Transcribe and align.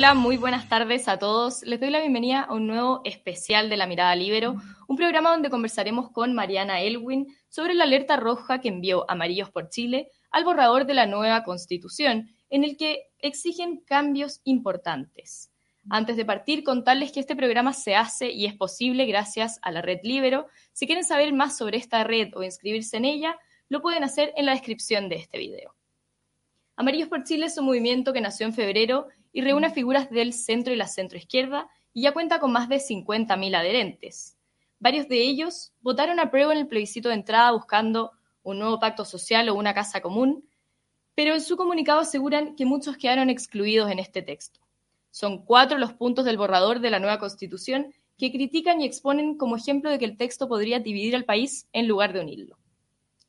Hola, 0.00 0.14
muy 0.14 0.38
buenas 0.38 0.66
tardes 0.66 1.08
a 1.08 1.18
todos. 1.18 1.62
Les 1.62 1.78
doy 1.78 1.90
la 1.90 2.00
bienvenida 2.00 2.40
a 2.40 2.54
un 2.54 2.66
nuevo 2.66 3.02
especial 3.04 3.68
de 3.68 3.76
La 3.76 3.86
Mirada 3.86 4.16
Libero, 4.16 4.54
un 4.88 4.96
programa 4.96 5.30
donde 5.30 5.50
conversaremos 5.50 6.10
con 6.10 6.32
Mariana 6.32 6.80
Elwin 6.80 7.26
sobre 7.50 7.74
la 7.74 7.84
alerta 7.84 8.16
roja 8.16 8.62
que 8.62 8.68
envió 8.68 9.04
Amarillos 9.10 9.50
por 9.50 9.68
Chile 9.68 10.08
al 10.30 10.44
borrador 10.44 10.86
de 10.86 10.94
la 10.94 11.04
nueva 11.04 11.44
Constitución, 11.44 12.30
en 12.48 12.64
el 12.64 12.78
que 12.78 13.08
exigen 13.18 13.82
cambios 13.84 14.40
importantes. 14.44 15.52
Antes 15.90 16.16
de 16.16 16.24
partir, 16.24 16.64
contarles 16.64 17.12
que 17.12 17.20
este 17.20 17.36
programa 17.36 17.74
se 17.74 17.94
hace 17.94 18.30
y 18.30 18.46
es 18.46 18.54
posible 18.54 19.04
gracias 19.04 19.58
a 19.60 19.70
la 19.70 19.82
red 19.82 19.98
Libero. 20.02 20.46
Si 20.72 20.86
quieren 20.86 21.04
saber 21.04 21.34
más 21.34 21.58
sobre 21.58 21.76
esta 21.76 22.04
red 22.04 22.34
o 22.34 22.42
inscribirse 22.42 22.96
en 22.96 23.04
ella, 23.04 23.36
lo 23.68 23.82
pueden 23.82 24.02
hacer 24.02 24.32
en 24.38 24.46
la 24.46 24.52
descripción 24.52 25.10
de 25.10 25.16
este 25.16 25.36
video. 25.36 25.74
Amarillos 26.74 27.10
por 27.10 27.22
Chile 27.24 27.44
es 27.44 27.58
un 27.58 27.66
movimiento 27.66 28.14
que 28.14 28.22
nació 28.22 28.46
en 28.46 28.54
febrero 28.54 29.08
y 29.32 29.42
reúne 29.42 29.70
figuras 29.70 30.10
del 30.10 30.32
centro 30.32 30.72
y 30.72 30.76
la 30.76 30.88
centroizquierda 30.88 31.68
y 31.92 32.02
ya 32.02 32.12
cuenta 32.12 32.38
con 32.38 32.52
más 32.52 32.68
de 32.68 32.76
50.000 32.76 33.54
adherentes. 33.54 34.36
Varios 34.78 35.08
de 35.08 35.20
ellos 35.20 35.72
votaron 35.80 36.20
a 36.20 36.30
prueba 36.30 36.52
en 36.52 36.58
el 36.58 36.66
plebiscito 36.66 37.08
de 37.08 37.16
entrada 37.16 37.52
buscando 37.52 38.12
un 38.42 38.58
nuevo 38.58 38.80
pacto 38.80 39.04
social 39.04 39.48
o 39.48 39.54
una 39.54 39.74
casa 39.74 40.00
común, 40.00 40.48
pero 41.14 41.34
en 41.34 41.40
su 41.40 41.56
comunicado 41.56 42.00
aseguran 42.00 42.56
que 42.56 42.64
muchos 42.64 42.96
quedaron 42.96 43.28
excluidos 43.28 43.90
en 43.90 43.98
este 43.98 44.22
texto. 44.22 44.60
Son 45.10 45.44
cuatro 45.44 45.76
los 45.76 45.92
puntos 45.92 46.24
del 46.24 46.38
borrador 46.38 46.80
de 46.80 46.90
la 46.90 46.98
nueva 46.98 47.18
Constitución 47.18 47.92
que 48.16 48.30
critican 48.30 48.80
y 48.80 48.86
exponen 48.86 49.36
como 49.36 49.56
ejemplo 49.56 49.90
de 49.90 49.98
que 49.98 50.04
el 50.04 50.16
texto 50.16 50.48
podría 50.48 50.78
dividir 50.78 51.16
al 51.16 51.24
país 51.24 51.66
en 51.72 51.88
lugar 51.88 52.12
de 52.12 52.20
unirlo. 52.20 52.58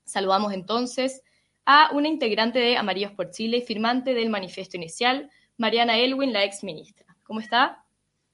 Saludamos 0.05 0.53
entonces 0.53 1.21
a 1.65 1.89
una 1.93 2.07
integrante 2.07 2.59
de 2.59 2.77
Amarillos 2.77 3.11
por 3.11 3.31
Chile, 3.31 3.61
firmante 3.61 4.13
del 4.13 4.29
manifiesto 4.29 4.77
inicial, 4.77 5.29
Mariana 5.57 5.97
Elwin, 5.97 6.33
la 6.33 6.43
ex 6.43 6.63
ministra. 6.63 7.05
¿Cómo 7.23 7.39
está? 7.39 7.85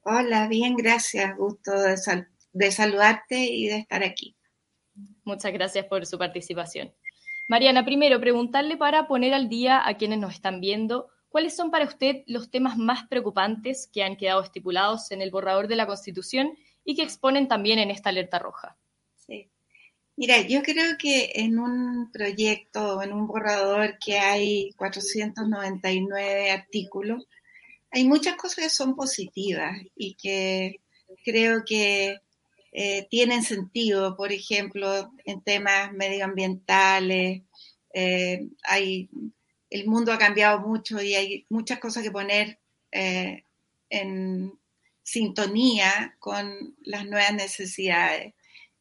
Hola, 0.03 0.47
bien, 0.47 0.75
gracias. 0.75 1.35
Gusto 1.35 1.71
de, 2.53 2.71
saludarte 2.71 3.39
y 3.39 3.67
de 3.67 3.79
estar 3.79 4.03
aquí. 4.03 4.35
Muchas 5.25 5.51
gracias 5.51 5.85
por 5.85 6.05
su 6.05 6.17
participación. 6.17 6.93
Mariana, 7.49 7.83
primero, 7.83 8.19
preguntarle 8.19 8.77
para 8.77 9.07
poner 9.07 9.33
al 9.33 9.49
día 9.49 9.85
a 9.85 9.97
quienes 9.97 10.19
nos 10.19 10.33
están 10.33 10.61
viendo, 10.61 11.09
¿cuáles 11.29 11.55
son 11.55 11.71
para 11.71 11.85
usted 11.85 12.23
los 12.25 12.49
temas 12.49 12.77
más 12.77 13.07
preocupantes 13.07 13.89
que 13.91 14.03
han 14.03 14.15
quedado 14.15 14.41
estipulados 14.41 15.11
en 15.11 15.21
el 15.21 15.31
borrador 15.31 15.67
de 15.67 15.75
la 15.75 15.87
Constitución 15.87 16.57
y 16.85 16.95
que 16.95 17.03
exponen 17.03 17.47
también 17.47 17.79
en 17.79 17.91
esta 17.91 18.09
alerta 18.09 18.39
roja? 18.39 18.77
Mira, 20.17 20.41
yo 20.41 20.63
creo 20.63 20.97
que 20.97 21.31
en 21.35 21.59
un 21.59 22.11
proyecto, 22.11 23.03
en 23.03 23.13
un 23.13 23.27
borrador 23.27 23.99
que 23.99 24.17
hay 24.17 24.73
499 24.75 26.49
artículos, 26.51 27.27
hay 27.91 28.05
muchas 28.05 28.35
cosas 28.35 28.63
que 28.65 28.69
son 28.71 28.95
positivas 28.95 29.77
y 29.95 30.15
que 30.15 30.81
creo 31.23 31.63
que 31.65 32.17
eh, 32.71 33.07
tienen 33.11 33.43
sentido, 33.43 34.17
por 34.17 34.31
ejemplo, 34.31 35.11
en 35.23 35.41
temas 35.43 35.93
medioambientales. 35.93 37.43
Eh, 37.93 38.47
hay, 38.63 39.09
el 39.69 39.87
mundo 39.87 40.11
ha 40.11 40.17
cambiado 40.17 40.59
mucho 40.61 40.99
y 40.99 41.13
hay 41.13 41.45
muchas 41.49 41.79
cosas 41.79 42.01
que 42.03 42.11
poner 42.11 42.59
eh, 42.91 43.43
en 43.91 44.51
sintonía 45.03 46.15
con 46.19 46.75
las 46.81 47.05
nuevas 47.05 47.35
necesidades 47.35 48.33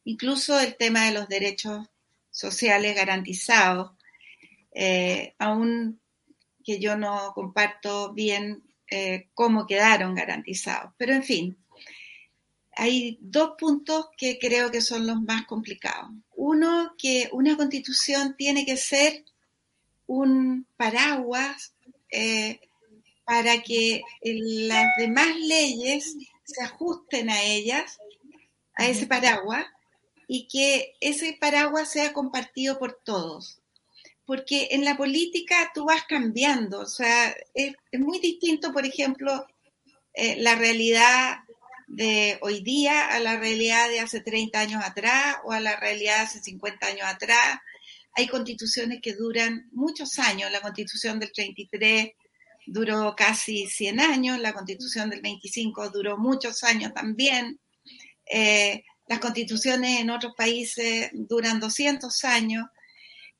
incluso 0.07 0.57
el 0.57 0.77
tema 0.77 1.05
de 1.05 1.11
los 1.11 1.27
derechos 1.27 1.85
sociales 2.31 2.95
garantizados, 2.95 3.91
eh, 4.71 5.35
aún 5.37 5.99
que 6.63 6.79
yo 6.79 6.97
no 6.97 7.33
comparto 7.35 8.13
bien 8.13 8.63
eh, 8.89 9.27
cómo 9.33 9.67
quedaron 9.67 10.15
garantizados. 10.15 10.93
Pero 10.97 11.13
en 11.13 11.23
fin, 11.23 11.57
hay 12.71 13.17
dos 13.19 13.55
puntos 13.57 14.07
que 14.17 14.39
creo 14.39 14.71
que 14.71 14.79
son 14.79 15.05
los 15.05 15.21
más 15.21 15.45
complicados. 15.45 16.09
Uno, 16.37 16.95
que 16.97 17.27
una 17.33 17.57
constitución 17.57 18.35
tiene 18.37 18.65
que 18.65 18.77
ser 18.77 19.25
un 20.05 20.65
paraguas 20.77 21.73
eh, 22.09 22.61
para 23.25 23.61
que 23.61 24.03
las 24.23 24.85
demás 24.97 25.35
leyes 25.37 26.15
se 26.45 26.63
ajusten 26.63 27.29
a 27.29 27.41
ellas, 27.43 27.97
a 28.75 28.87
ese 28.87 29.05
paraguas, 29.05 29.65
y 30.27 30.47
que 30.47 30.95
ese 30.99 31.37
paraguas 31.39 31.89
sea 31.91 32.13
compartido 32.13 32.77
por 32.77 32.99
todos. 33.03 33.59
Porque 34.25 34.69
en 34.71 34.83
la 34.83 34.97
política 34.97 35.71
tú 35.73 35.85
vas 35.85 36.03
cambiando, 36.03 36.81
o 36.81 36.85
sea, 36.85 37.33
es, 37.53 37.73
muy 37.93 38.19
distinto, 38.19 38.73
por 38.73 38.85
ejemplo, 38.85 39.47
eh, 40.13 40.35
la 40.41 40.55
realidad 40.55 41.37
de 41.87 42.37
hoy 42.41 42.59
día 42.59 43.07
a 43.07 43.19
la 43.19 43.37
realidad 43.37 43.87
de 43.87 44.01
hace 44.01 44.19
30 44.19 44.59
años 44.59 44.83
atrás 44.83 45.37
o 45.45 45.53
a 45.53 45.61
la 45.61 45.79
realidad 45.79 46.17
de 46.17 46.23
hace 46.23 46.39
50 46.41 46.85
años 46.85 47.07
atrás. 47.07 47.59
Hay 48.13 48.27
constituciones 48.27 48.99
que 49.01 49.13
duran 49.13 49.69
muchos 49.71 50.19
años. 50.19 50.51
La 50.51 50.59
constitución 50.59 51.19
del 51.19 51.31
33 51.31 52.09
duró 52.65 53.15
casi 53.15 53.67
100 53.67 54.01
años, 54.01 54.39
la 54.39 54.53
constitución 54.53 55.09
del 55.09 55.21
25 55.21 55.89
duró 55.89 56.17
muchos 56.17 56.63
años 56.65 56.93
también. 56.93 57.59
Eh, 58.29 58.83
las 59.07 59.19
constituciones 59.19 59.99
en 59.99 60.09
otros 60.09 60.33
países 60.35 61.09
duran 61.13 61.59
200 61.59 62.23
años. 62.25 62.67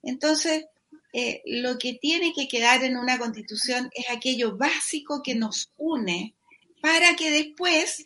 Entonces, 0.02 0.66
eh, 1.14 1.42
lo 1.46 1.78
que 1.78 1.94
tiene 1.94 2.34
que 2.34 2.48
quedar 2.48 2.84
en 2.84 2.98
una 2.98 3.18
constitución 3.18 3.90
es 3.94 4.10
aquello 4.10 4.56
básico 4.56 5.22
que 5.24 5.36
nos 5.36 5.72
une 5.78 6.36
para 6.82 7.16
que 7.16 7.32
después 7.32 8.06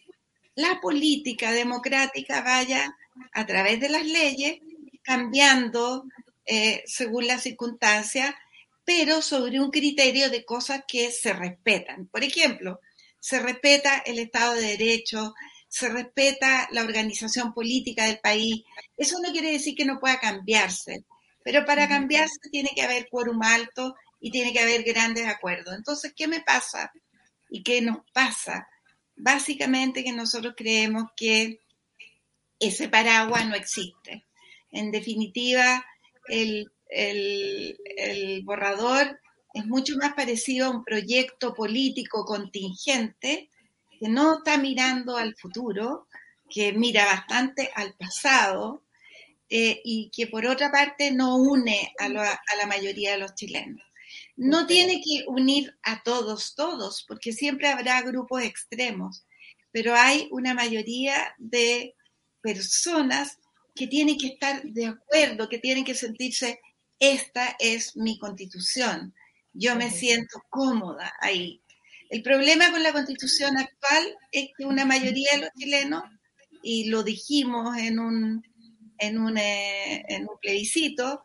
la 0.56 0.80
política 0.82 1.52
democrática 1.52 2.42
vaya 2.42 2.96
a 3.34 3.46
través 3.46 3.80
de 3.80 3.90
las 3.90 4.06
leyes 4.06 4.60
cambiando 5.04 6.06
eh, 6.46 6.84
según 6.86 7.28
las 7.28 7.44
circunstancias, 7.44 8.34
pero 8.84 9.22
sobre 9.22 9.60
un 9.60 9.72
criterio 9.72 10.30
de 10.30 10.46
cosas 10.46 10.84
que 10.88 11.12
se 11.12 11.34
respetan. 11.34 12.08
Por 12.08 12.24
ejemplo, 12.24 12.80
se 13.20 13.40
respeta 13.40 14.00
el 14.00 14.20
Estado 14.20 14.56
de 14.56 14.78
Derecho, 14.78 15.34
se 15.72 15.88
respeta 15.88 16.68
la 16.74 16.82
organización 16.82 17.54
política 17.54 18.06
del 18.06 18.20
país. 18.20 18.62
Eso 18.98 19.18
no 19.24 19.32
quiere 19.32 19.54
decir 19.54 19.74
que 19.74 19.86
no 19.86 20.02
pueda 20.02 20.20
cambiarse, 20.20 21.06
pero 21.46 21.66
para 21.66 21.88
cambiarse 21.88 22.50
tiene 22.52 22.72
que 22.76 22.82
haber 22.82 23.08
quórum 23.10 23.42
alto 23.42 23.96
y 24.20 24.32
tiene 24.32 24.52
que 24.52 24.60
haber 24.60 24.84
grandes 24.84 25.26
acuerdos. 25.28 25.74
Entonces, 25.74 26.14
¿qué 26.14 26.28
me 26.28 26.42
pasa? 26.42 26.92
¿Y 27.50 27.64
qué 27.64 27.82
nos 27.82 28.00
pasa? 28.12 28.68
Básicamente 29.16 30.04
que 30.04 30.12
nosotros 30.12 30.56
creemos 30.58 31.06
que 31.16 31.62
ese 32.60 32.90
paraguas 32.90 33.48
no 33.48 33.56
existe. 33.56 34.26
En 34.74 34.92
definitiva, 34.92 35.86
el, 36.28 36.70
el 36.90 38.42
borrador 38.44 39.22
es 39.54 39.66
mucho 39.68 39.96
más 39.96 40.16
parecido 40.16 40.68
a 40.68 40.72
un 40.72 40.84
proyecto 40.84 41.54
político 41.54 42.26
contingente 42.26 43.50
que 44.02 44.10
no 44.10 44.40
está 44.40 44.58
mirando 44.58 45.16
al 45.16 45.36
futuro, 45.36 46.08
que 46.50 46.74
mira 46.74 47.06
bastante 47.06 47.70
al 47.76 47.94
pasado 47.94 48.84
eh, 49.48 49.80
y 49.86 50.10
que 50.10 50.26
por 50.26 50.48
otra 50.48 50.72
parte 50.72 51.12
no 51.12 51.36
une 51.36 51.94
a, 52.00 52.10
la 52.10 52.68
mayoría 52.68 53.12
de 53.12 53.20
los 53.20 53.36
chilenos. 53.36 53.80
No 54.36 54.66
tiene 54.66 55.02
que 55.02 55.26
unir 55.28 55.78
a 55.84 56.02
todos, 56.02 56.56
todos, 56.56 57.06
porque 57.08 57.32
siempre 57.32 57.68
habrá 57.68 58.02
grupos 58.02 58.42
extremos, 58.42 59.24
pero 59.72 59.94
hay 59.94 60.28
una 60.32 60.56
mayoría 60.56 61.36
de 61.38 61.96
personas 62.42 63.38
que 63.76 63.86
tienen 63.86 64.18
que 64.18 64.30
estar 64.30 64.64
de 64.64 64.88
acuerdo, 64.88 65.48
que 65.48 65.60
tienen 65.60 65.86
que 65.86 65.94
sentirse, 65.94 66.60
esta 67.00 67.56
es 67.60 67.96
mi 67.96 68.18
constitución, 68.18 69.14
yo 69.54 69.76
me 69.76 69.92
siento 69.92 70.42
cómoda 70.50 71.14
ahí. 71.22 71.62
El 72.12 72.24
problema 72.24 72.70
con 72.72 72.84
la 72.84 72.92
constitución 72.92 73.58
actual 73.58 74.18
es 74.34 74.50
que 74.58 74.66
una 74.66 74.84
mayoría 74.84 75.30
de 75.32 75.38
los 75.44 75.50
chilenos, 75.58 76.04
y 76.62 76.90
lo 76.90 77.04
dijimos 77.04 77.78
en 77.78 78.00
un, 78.00 78.44
en 78.98 79.18
un, 79.18 79.38
eh, 79.38 80.04
plebiscito, 80.42 81.24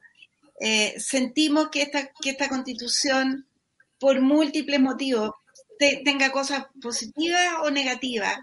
eh, 0.61 0.95
sentimos 1.01 1.71
que 1.71 1.83
esta, 1.83 2.13
que 2.23 2.31
esta 2.31 2.49
constitución, 2.49 3.49
por 3.99 4.21
múltiples 4.21 4.79
motivos, 4.79 5.33
tenga 6.05 6.31
cosas 6.31 6.67
positivas 6.81 7.55
o 7.65 7.71
negativas, 7.73 8.39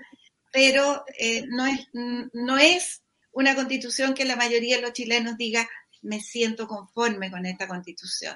pero 0.52 1.06
eh, 1.18 1.46
no, 1.48 1.66
es, 1.66 1.88
no 1.94 2.58
es 2.58 3.04
una 3.32 3.56
constitución 3.56 4.14
que 4.14 4.26
la 4.26 4.36
mayoría 4.36 4.76
de 4.76 4.82
los 4.82 4.92
chilenos 4.92 5.38
diga, 5.38 5.66
me 6.02 6.20
siento 6.20 6.68
conforme 6.68 7.32
con 7.32 7.46
esta 7.46 7.70
constitución. 7.70 8.36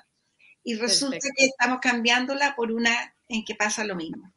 Y 0.63 0.75
resulta 0.75 1.27
que 1.36 1.45
estamos 1.45 1.80
cambiándola 1.81 2.56
por 2.56 2.71
una 2.71 3.13
en 3.30 3.44
que 3.44 3.56
pasa 3.56 3.84
lo 3.84 3.96
mismo. 3.96 4.32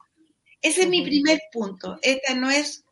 Ese 0.61 0.81
es 0.81 0.89
mi 0.89 1.01
primer 1.01 1.39
punto. 1.51 1.97
Este 2.01 2.35
no 2.35 2.49
es 2.49 2.83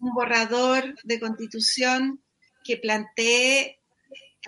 un 0.00 0.14
borrador 0.14 0.94
de 1.04 1.20
constitución 1.20 2.22
que 2.64 2.76
plantee 2.76 3.78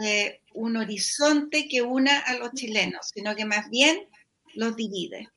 eh, 0.03 0.41
un 0.55 0.77
horizonte 0.77 1.69
que 1.69 1.83
una 1.83 2.19
a 2.21 2.35
los 2.35 2.53
chilenos, 2.53 3.11
sino 3.15 3.35
que 3.37 3.45
más 3.45 3.69
bien 3.71 4.09
los 4.55 4.75
divide. 4.77 5.29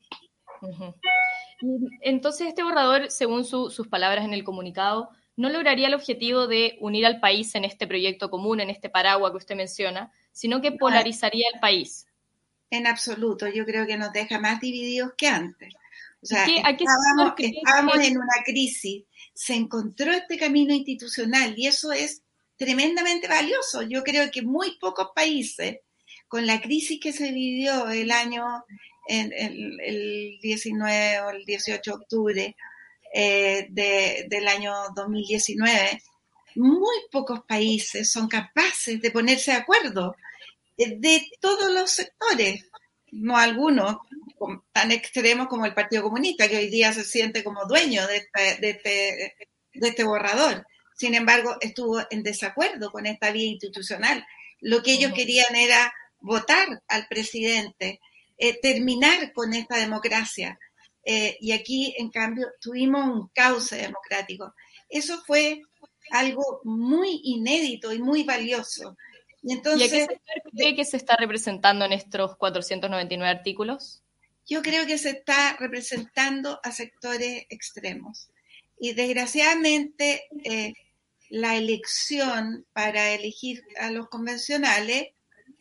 Entonces, 2.02 2.48
este 2.48 2.62
borrador, 2.62 3.10
según 3.10 3.44
sus 3.44 3.88
palabras 3.88 4.24
en 4.24 4.32
el 4.32 4.44
comunicado, 4.44 5.10
no 5.36 5.50
lograría 5.50 5.88
el 5.88 5.94
objetivo 5.94 6.46
de 6.46 6.78
unir 6.80 7.04
al 7.04 7.20
país 7.20 7.54
en 7.54 7.64
este 7.64 7.86
proyecto 7.86 8.30
común, 8.30 8.60
en 8.60 8.70
este 8.70 8.88
paraguas 8.88 9.32
que 9.32 9.38
usted 9.38 9.56
menciona, 9.56 10.12
sino 10.32 10.62
que 10.62 10.72
polarizaría 10.72 11.46
el 11.52 11.60
país. 11.60 12.06
En 12.70 12.86
absoluto, 12.86 13.48
yo 13.48 13.64
creo 13.64 13.86
que 13.86 13.96
nos 13.96 14.12
deja 14.12 14.38
más 14.40 14.60
divididos 14.60 15.12
que 15.16 15.28
antes. 15.28 15.72
O 16.22 16.26
sea, 16.26 16.44
estábamos, 16.46 17.34
en 17.38 18.16
una 18.16 18.42
crisis, 18.44 19.04
se 19.32 19.54
encontró 19.54 20.12
este 20.12 20.36
camino 20.36 20.74
institucional 20.74 21.54
y 21.56 21.68
eso 21.68 21.92
es 21.92 22.22
tremendamente 22.56 23.28
valioso. 23.28 23.82
Yo 23.82 24.02
creo 24.02 24.30
que 24.30 24.42
muy 24.42 24.76
pocos 24.78 25.10
países, 25.14 25.78
con 26.26 26.46
la 26.46 26.60
crisis 26.60 26.98
que 27.00 27.12
se 27.12 27.30
vivió 27.30 27.88
el 27.90 28.10
año, 28.10 28.44
en, 29.08 29.32
el, 29.32 30.38
19 30.42 31.20
o 31.20 31.30
el 31.30 31.44
18 31.44 31.90
de 31.90 31.96
octubre 31.96 32.56
eh, 33.14 33.68
del 33.70 34.48
año 34.48 34.74
2019, 34.96 36.02
muy 36.56 36.96
pocos 37.10 37.40
países 37.46 38.10
son 38.10 38.28
capaces 38.28 39.00
de 39.00 39.10
ponerse 39.10 39.52
de 39.52 39.58
acuerdo 39.58 40.16
de 40.76 41.26
todos 41.40 41.72
los 41.72 41.90
sectores, 41.90 42.66
no 43.12 43.36
algunos 43.36 43.96
tan 44.72 44.92
extremos 44.92 45.48
como 45.48 45.66
el 45.66 45.74
Partido 45.74 46.02
Comunista, 46.02 46.48
que 46.48 46.58
hoy 46.58 46.68
día 46.68 46.92
se 46.92 47.04
siente 47.04 47.42
como 47.42 47.64
dueño 47.66 48.06
de 48.06 48.16
este, 48.16 48.60
de 48.60 48.70
este, 48.70 49.36
de 49.72 49.88
este 49.88 50.04
borrador. 50.04 50.66
Sin 50.96 51.14
embargo, 51.14 51.56
estuvo 51.60 52.00
en 52.10 52.22
desacuerdo 52.22 52.90
con 52.90 53.06
esta 53.06 53.30
vía 53.30 53.46
institucional. 53.46 54.26
Lo 54.60 54.82
que 54.82 54.92
ellos 54.92 55.12
querían 55.12 55.54
era 55.54 55.92
votar 56.20 56.82
al 56.88 57.06
presidente, 57.06 58.00
eh, 58.38 58.58
terminar 58.60 59.32
con 59.32 59.54
esta 59.54 59.76
democracia. 59.76 60.58
Eh, 61.04 61.36
y 61.40 61.52
aquí, 61.52 61.94
en 61.98 62.10
cambio, 62.10 62.48
tuvimos 62.60 63.04
un 63.06 63.28
cauce 63.28 63.76
democrático. 63.76 64.54
Eso 64.88 65.22
fue 65.24 65.62
algo 66.10 66.60
muy 66.64 67.20
inédito 67.24 67.92
y 67.92 67.98
muy 67.98 68.24
valioso. 68.24 68.96
Y, 69.46 69.52
entonces, 69.52 69.92
¿Y 69.92 70.02
a 70.02 70.08
qué 70.08 70.18
cree 70.56 70.74
que 70.74 70.84
se 70.84 70.96
está 70.96 71.14
representando 71.14 71.84
en 71.84 71.92
estos 71.92 72.36
499 72.36 73.30
artículos? 73.30 74.02
Yo 74.44 74.60
creo 74.60 74.86
que 74.86 74.98
se 74.98 75.10
está 75.10 75.56
representando 75.60 76.58
a 76.64 76.72
sectores 76.72 77.46
extremos. 77.48 78.28
Y 78.80 78.94
desgraciadamente, 78.94 80.24
eh, 80.42 80.74
la 81.28 81.54
elección 81.54 82.66
para 82.72 83.14
elegir 83.14 83.62
a 83.78 83.92
los 83.92 84.08
convencionales 84.08 85.10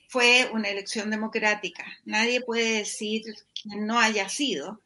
fue 0.09 0.49
una 0.51 0.69
elección 0.69 1.11
democrática. 1.11 1.85
Nadie 2.05 2.41
puede 2.41 2.79
decir 2.79 3.21
que 3.53 3.75
no 3.75 3.99
haya 3.99 4.29
sido. 4.29 4.81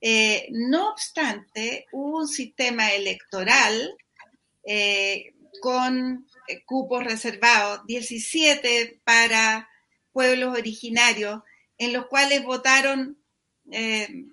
Eh, 0.00 0.48
no 0.50 0.90
obstante, 0.90 1.86
hubo 1.92 2.18
un 2.18 2.28
sistema 2.28 2.92
electoral 2.92 3.96
eh, 4.64 5.32
con 5.60 6.26
eh, 6.48 6.64
cupos 6.64 7.04
reservados, 7.04 7.86
17 7.86 9.00
para 9.04 9.68
pueblos 10.12 10.56
originarios, 10.56 11.42
en 11.78 11.92
los 11.92 12.06
cuales 12.06 12.44
votaron 12.44 13.18
eh, 13.70 14.26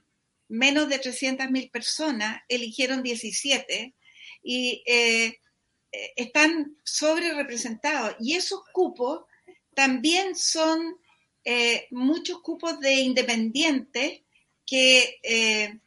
menos 0.48 0.88
de 0.90 1.02
300.000 1.02 1.72
personas, 1.72 2.42
eligieron 2.48 3.04
17 3.04 3.94
y 4.44 4.84
eh, 4.86 5.40
están 6.16 6.78
sobre 6.84 7.34
representados. 7.34 8.16
Y 8.20 8.36
esos 8.36 8.62
cupos 8.72 9.26
también 9.76 10.36
son 10.36 10.98
muchos 11.92 12.42
cupos 12.42 12.80
de 12.80 12.94
independientes 12.94 14.22
que, 14.66 15.80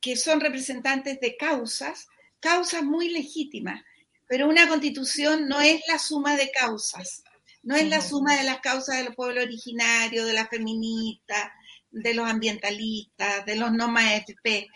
que 0.00 0.16
son 0.16 0.40
representantes 0.40 1.20
de 1.20 1.36
causas, 1.36 2.08
causas 2.40 2.82
muy 2.82 3.10
legítimas 3.10 3.84
pero 4.28 4.48
una 4.48 4.68
constitución 4.68 5.48
no 5.48 5.60
es 5.60 5.82
la 5.88 5.98
suma 5.98 6.36
de 6.36 6.50
causas, 6.50 7.22
no 7.62 7.76
es 7.76 7.88
la 7.88 8.00
suma 8.00 8.36
de 8.36 8.44
las 8.44 8.60
causas 8.60 8.98
de 8.98 9.04
los 9.04 9.14
pueblos 9.14 9.44
originarios, 9.44 10.26
de 10.26 10.32
las 10.32 10.48
feministas, 10.48 11.50
de 11.90 12.14
los 12.14 12.28
ambientalistas, 12.28 13.46
de 13.46 13.56
los 13.56 13.72
no 13.72 13.94
FP. 13.98 14.68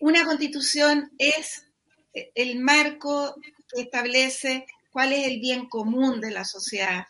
Una 0.00 0.24
constitución 0.24 1.10
es 1.18 1.66
el 2.12 2.60
marco 2.60 3.34
que 3.68 3.82
establece 3.82 4.66
cuál 4.90 5.12
es 5.12 5.26
el 5.26 5.40
bien 5.40 5.68
común 5.68 6.20
de 6.20 6.30
la 6.30 6.44
sociedad. 6.44 7.06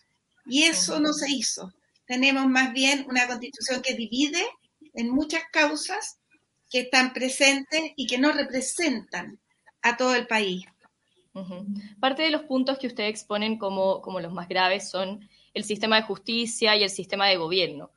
Y 0.47 0.65
eso 0.65 0.99
no 1.01 1.13
se 1.13 1.31
hizo. 1.31 1.73
Tenemos 2.07 2.47
más 2.47 2.73
bien 2.73 3.07
una 3.09 3.27
constitución 3.27 3.83
que 3.83 3.95
divide 3.95 4.45
en 4.95 5.11
muchas 5.11 5.43
causas 5.53 6.19
que 6.69 6.81
están 6.81 7.13
presentes 7.13 7.83
y 7.97 8.07
que 8.07 8.19
no 8.19 8.33
representan 8.33 9.39
a 9.83 9.97
todo 9.97 10.15
el 10.15 10.27
país. 10.27 10.65
Parte 12.01 12.23
de 12.23 12.31
los 12.31 12.43
puntos 12.43 12.79
que 12.79 12.87
ustedes 12.87 13.11
exponen 13.11 13.57
como, 13.57 14.01
como 14.01 14.21
los 14.21 14.33
más 14.33 14.49
graves 14.49 14.91
son 14.91 15.29
el 15.55 15.65
sistema 15.65 15.97
de 15.97 16.03
justicia 16.03 16.77
y 16.77 16.83
el 16.83 16.91
sistema 16.91 17.27
de 17.29 17.37
gobierno. 17.37 17.91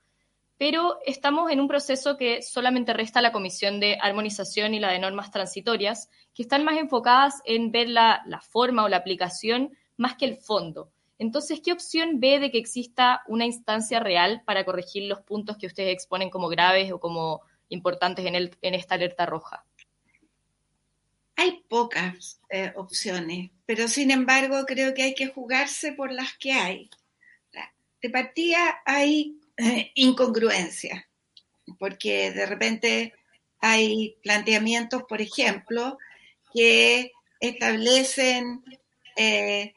Pero 0.57 0.99
estamos 1.05 1.51
en 1.51 1.59
un 1.59 1.67
proceso 1.67 2.15
que 2.15 2.41
solamente 2.41 2.93
resta 2.93 3.21
la 3.21 3.31
Comisión 3.31 3.79
de 3.79 3.97
Armonización 3.99 4.73
y 4.73 4.79
la 4.79 4.91
de 4.91 4.99
Normas 4.99 5.31
Transitorias, 5.31 6.09
que 6.33 6.43
están 6.43 6.63
más 6.63 6.77
enfocadas 6.77 7.41
en 7.45 7.71
ver 7.71 7.89
la, 7.89 8.21
la 8.27 8.39
forma 8.39 8.83
o 8.83 8.89
la 8.89 8.97
aplicación 8.97 9.75
más 9.97 10.15
que 10.15 10.25
el 10.25 10.37
fondo. 10.37 10.91
Entonces, 11.17 11.61
¿qué 11.63 11.71
opción 11.71 12.19
ve 12.19 12.39
de 12.39 12.51
que 12.51 12.57
exista 12.57 13.23
una 13.27 13.45
instancia 13.45 13.99
real 13.99 14.41
para 14.45 14.65
corregir 14.65 15.03
los 15.03 15.21
puntos 15.21 15.57
que 15.57 15.67
ustedes 15.67 15.93
exponen 15.93 16.29
como 16.29 16.49
graves 16.49 16.91
o 16.91 16.99
como 16.99 17.41
importantes 17.69 18.25
en, 18.25 18.35
el, 18.35 18.55
en 18.61 18.73
esta 18.73 18.95
alerta 18.95 19.25
roja? 19.25 19.65
Hay 21.35 21.63
pocas 21.67 22.39
eh, 22.49 22.71
opciones, 22.75 23.49
pero 23.65 23.87
sin 23.87 24.11
embargo 24.11 24.65
creo 24.65 24.93
que 24.93 25.03
hay 25.03 25.15
que 25.15 25.27
jugarse 25.27 25.93
por 25.93 26.11
las 26.11 26.37
que 26.37 26.53
hay. 26.53 26.89
De 28.01 28.09
partida 28.09 28.81
hay 28.85 29.39
eh, 29.57 29.91
incongruencia, 29.95 31.07
porque 31.79 32.31
de 32.31 32.45
repente 32.45 33.13
hay 33.59 34.17
planteamientos, 34.21 35.03
por 35.03 35.21
ejemplo, 35.21 35.97
que 36.53 37.11
establecen 37.39 38.63
eh, 39.15 39.73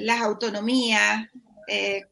las 0.00 0.20
autonomías 0.20 1.28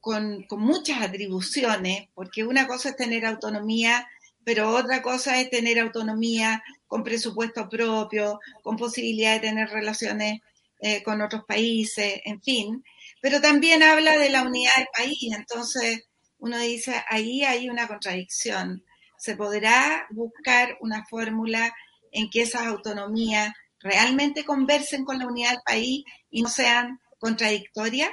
con, 0.01 0.45
con, 0.45 0.61
muchas 0.61 1.03
atribuciones, 1.03 2.09
porque 2.15 2.45
una 2.45 2.69
cosa 2.69 2.91
es 2.91 2.97
tener 2.97 3.27
autonomía, 3.27 4.09
pero 4.45 4.71
otra 4.71 5.03
cosa 5.03 5.41
es 5.41 5.51
tener 5.51 5.81
autonomía 5.81 6.63
con 6.89 7.05
presupuesto 7.05 7.69
propio, 7.69 8.41
con 8.63 8.77
posibilidad 8.77 9.35
de 9.35 9.49
tener 9.49 9.69
relaciones 9.69 10.41
eh, 10.81 11.03
con 11.03 11.21
otros 11.21 11.45
países, 11.47 12.21
en 12.25 12.43
fin. 12.43 12.83
Pero 13.21 13.41
también 13.41 13.83
habla 13.83 14.19
de 14.19 14.31
la 14.31 14.43
unidad 14.43 14.75
del 14.77 14.89
país, 14.97 15.33
entonces 15.33 16.09
uno 16.39 16.59
dice, 16.59 16.95
ahí 17.09 17.45
hay 17.45 17.69
una 17.69 17.87
contradicción. 17.87 18.83
¿Se 19.19 19.37
podrá 19.37 20.07
buscar 20.11 20.79
una 20.81 21.05
fórmula 21.05 21.75
en 22.13 22.31
que 22.31 22.43
esas 22.43 22.63
autonomías 22.67 23.53
realmente 23.81 24.45
conversen 24.45 25.05
con 25.05 25.19
la 25.19 25.27
unidad 25.27 25.51
del 25.51 25.63
país 25.67 26.05
y 26.31 26.43
no 26.43 26.49
sean 26.49 27.01
contradictorias? 27.19 28.11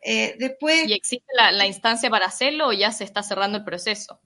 Eh, 0.00 0.36
después, 0.38 0.86
¿Y 0.86 0.92
existe 0.92 1.26
la, 1.36 1.50
la 1.50 1.66
instancia 1.66 2.08
para 2.08 2.26
hacerlo 2.26 2.68
o 2.68 2.72
ya 2.72 2.92
se 2.92 3.02
está 3.02 3.24
cerrando 3.24 3.58
el 3.58 3.64
proceso? 3.64 4.20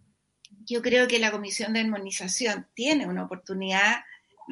Yo 0.70 0.82
creo 0.82 1.08
que 1.08 1.18
la 1.18 1.30
Comisión 1.30 1.72
de 1.72 1.80
Armonización 1.80 2.68
tiene 2.74 3.06
una 3.06 3.24
oportunidad 3.24 4.04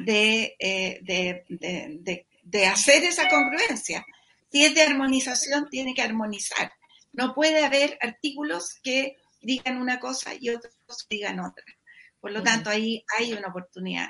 eh, 0.05 0.99
de, 1.01 2.25
de, 2.43 2.65
hacer 2.67 3.03
esa 3.03 3.27
congruencia. 3.27 4.05
Si 4.51 4.65
es 4.65 4.75
de 4.75 4.81
armonización, 4.81 5.69
tiene 5.69 5.93
que 5.93 6.01
armonizar. 6.01 6.71
No 7.13 7.33
puede 7.33 7.63
haber 7.63 7.97
artículos 8.01 8.79
que 8.83 9.17
digan 9.41 9.77
una 9.77 9.99
cosa 9.99 10.31
y 10.39 10.49
otros 10.49 10.73
digan 11.09 11.39
otra. 11.39 11.65
Por 12.19 12.31
lo 12.31 12.43
tanto, 12.43 12.69
ahí 12.69 13.03
hay 13.17 13.33
una 13.33 13.47
oportunidad. 13.47 14.09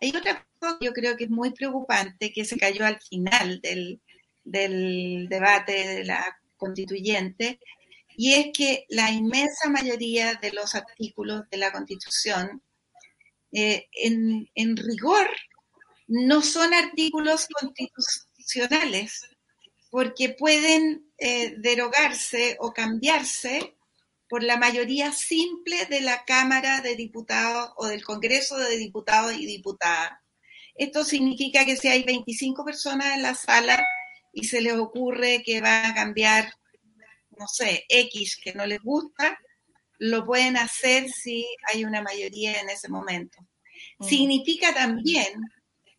Hay 0.00 0.10
otra 0.10 0.46
cosa 0.58 0.76
que 0.78 0.86
yo 0.86 0.92
creo 0.92 1.16
que 1.16 1.24
es 1.24 1.30
muy 1.30 1.50
preocupante, 1.50 2.32
que 2.32 2.44
se 2.44 2.58
cayó 2.58 2.86
al 2.86 3.00
final 3.00 3.60
del, 3.60 4.00
del 4.44 5.28
debate 5.28 5.72
de 5.72 6.04
la 6.04 6.38
constituyente, 6.56 7.60
y 8.20 8.34
es 8.34 8.46
que 8.52 8.84
la 8.88 9.12
inmensa 9.12 9.70
mayoría 9.70 10.34
de 10.42 10.50
los 10.52 10.74
artículos 10.74 11.48
de 11.52 11.56
la 11.56 11.70
Constitución, 11.70 12.60
eh, 13.52 13.86
en, 13.92 14.76
rigor, 14.76 15.28
no 16.08 16.42
son 16.42 16.74
artículos 16.74 17.46
constitucionales, 17.46 19.24
porque 19.88 20.30
pueden 20.30 21.12
eh, 21.16 21.54
derogarse 21.58 22.56
o 22.58 22.72
cambiarse 22.72 23.76
por 24.28 24.42
la 24.42 24.56
mayoría 24.56 25.12
simple 25.12 25.86
de 25.86 26.00
la 26.00 26.24
Cámara 26.24 26.80
de 26.80 26.96
Diputados 26.96 27.70
o 27.76 27.86
del 27.86 28.04
Congreso 28.04 28.56
de 28.56 28.78
Diputados 28.78 29.34
y 29.34 29.46
Diputadas. 29.46 30.18
Esto 30.74 31.04
significa 31.04 31.64
que 31.64 31.76
si 31.76 31.86
hay 31.86 32.02
25 32.02 32.64
personas 32.64 33.14
en 33.14 33.22
la 33.22 33.36
sala 33.36 33.80
y 34.32 34.48
se 34.48 34.60
les 34.60 34.74
ocurre 34.74 35.44
que 35.44 35.60
van 35.60 35.92
a 35.92 35.94
cambiar 35.94 36.57
no 37.38 37.46
sé, 37.46 37.84
X 37.88 38.38
que 38.42 38.54
no 38.54 38.66
les 38.66 38.80
gusta, 38.80 39.38
lo 39.98 40.24
pueden 40.24 40.56
hacer 40.56 41.08
si 41.08 41.46
hay 41.72 41.84
una 41.84 42.02
mayoría 42.02 42.60
en 42.60 42.70
ese 42.70 42.88
momento. 42.88 43.38
Significa 44.00 44.74
también 44.74 45.40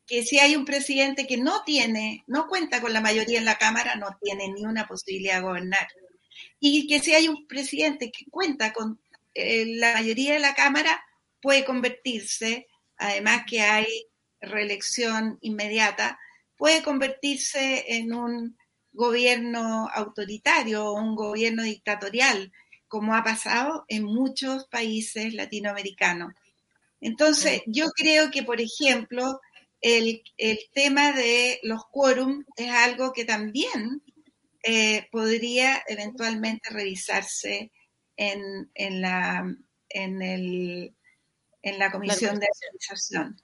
que 0.05 0.23
si 0.23 0.39
hay 0.39 0.55
un 0.55 0.65
presidente 0.65 1.27
que 1.27 1.37
no 1.37 1.63
tiene, 1.63 2.23
no 2.27 2.47
cuenta 2.47 2.81
con 2.81 2.93
la 2.93 3.01
mayoría 3.01 3.37
en 3.37 3.45
la 3.45 3.57
Cámara, 3.57 3.95
no 3.95 4.17
tiene 4.21 4.47
ni 4.51 4.65
una 4.65 4.87
posibilidad 4.87 5.35
de 5.35 5.41
gobernar. 5.41 5.87
Y 6.59 6.87
que 6.87 6.99
si 6.99 7.13
hay 7.13 7.27
un 7.27 7.45
presidente 7.47 8.11
que 8.11 8.25
cuenta 8.29 8.73
con 8.73 8.99
eh, 9.33 9.65
la 9.67 9.93
mayoría 9.93 10.33
de 10.33 10.39
la 10.39 10.55
Cámara, 10.55 11.03
puede 11.41 11.63
convertirse, 11.63 12.67
además 12.97 13.43
que 13.47 13.61
hay 13.61 14.07
reelección 14.41 15.37
inmediata, 15.41 16.17
puede 16.57 16.81
convertirse 16.81 17.85
en 17.87 18.13
un 18.13 18.57
gobierno 18.91 19.87
autoritario 19.93 20.85
o 20.85 20.93
un 20.93 21.15
gobierno 21.15 21.63
dictatorial, 21.63 22.51
como 22.87 23.15
ha 23.15 23.23
pasado 23.23 23.85
en 23.87 24.03
muchos 24.03 24.67
países 24.67 25.33
latinoamericanos. 25.33 26.33
Entonces, 27.01 27.61
yo 27.65 27.89
creo 27.91 28.29
que, 28.31 28.43
por 28.43 28.59
ejemplo, 28.59 29.39
el, 29.81 30.21
tema 30.73 31.13
de 31.13 31.59
los 31.63 31.85
quórum 31.85 32.43
es 32.57 32.69
algo 32.69 33.13
que 33.13 33.25
también 33.25 34.01
eh, 34.63 35.07
podría 35.11 35.81
eventualmente 35.87 36.69
revisarse 36.69 37.71
en, 38.17 39.01
la, 39.01 39.55
en, 39.87 40.21
el, 40.21 40.93
en 41.61 41.79
la 41.79 41.91
comisión 41.91 42.37
de 42.39 42.47
organización. 42.65 43.41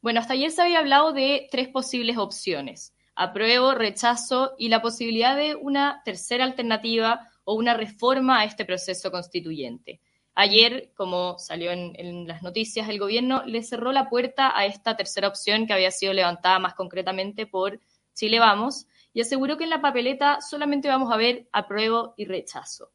Bueno, 0.00 0.20
hasta 0.20 0.34
ayer 0.34 0.52
se 0.52 0.62
había 0.62 0.78
hablado 0.78 1.12
de 1.12 1.48
tres 1.50 1.68
posibles 1.68 2.16
opciones, 2.16 2.94
apruebo, 3.18 3.74
rechazo 3.74 4.54
y 4.58 4.68
la 4.68 4.80
posibilidad 4.80 5.36
de 5.36 5.56
una 5.56 6.02
tercera 6.04 6.44
alternativa 6.44 7.28
o 7.42 7.54
una 7.54 7.74
reforma 7.74 8.40
a 8.40 8.44
este 8.44 8.64
proceso 8.64 9.10
constituyente. 9.10 10.00
Ayer, 10.36 10.92
como 10.94 11.36
salió 11.36 11.72
en, 11.72 12.28
las 12.28 12.44
noticias, 12.44 12.88
el 12.88 13.00
gobierno 13.00 13.42
le 13.44 13.64
cerró 13.64 13.90
la 13.90 14.08
puerta 14.08 14.56
a 14.56 14.66
esta 14.66 14.96
tercera 14.96 15.26
opción 15.26 15.66
que 15.66 15.72
había 15.72 15.90
sido 15.90 16.12
levantada 16.12 16.60
más 16.60 16.74
concretamente 16.74 17.44
por 17.44 17.80
Chile 18.14 18.38
Vamos 18.38 18.86
y 19.12 19.20
aseguró 19.20 19.56
que 19.56 19.64
en 19.64 19.70
la 19.70 19.82
papeleta 19.82 20.40
solamente 20.40 20.86
vamos 20.86 21.12
a 21.12 21.16
ver 21.16 21.48
apruebo 21.50 22.14
y 22.16 22.24
rechazo. 22.24 22.92